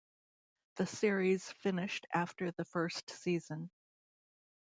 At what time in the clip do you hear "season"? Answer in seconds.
3.11-3.69